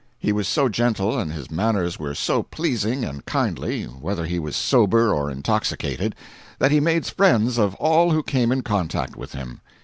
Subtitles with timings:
[0.17, 4.55] He was so gentle, and his manners were so pleasing and kindly, whether he was
[4.55, 6.15] sober or intoxicated,
[6.57, 9.61] that he made friends of all who came in contact with him.